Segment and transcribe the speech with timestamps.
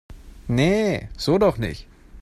[0.47, 1.87] Nee, so doch nicht!